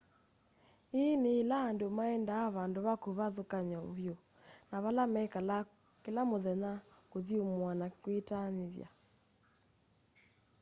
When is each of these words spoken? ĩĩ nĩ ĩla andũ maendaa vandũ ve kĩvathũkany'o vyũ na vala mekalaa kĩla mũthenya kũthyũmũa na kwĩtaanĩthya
ĩĩ 1.01 1.05
nĩ 1.21 1.31
ĩla 1.41 1.57
andũ 1.69 1.87
maendaa 1.97 2.45
vandũ 2.55 2.79
ve 2.85 2.93
kĩvathũkany'o 3.03 3.79
vyũ 3.97 4.15
na 4.69 4.75
vala 4.83 5.03
mekalaa 5.13 5.63
kĩla 6.03 6.21
mũthenya 6.29 6.71
kũthyũmũa 7.11 7.71
na 7.79 7.87
kwĩtaanĩthya 8.01 8.89